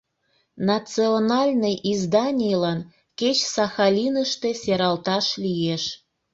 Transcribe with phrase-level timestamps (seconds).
[0.69, 2.79] —Национальный изданийлан
[3.19, 5.83] кеч Сахалиныште сералташ лиеш...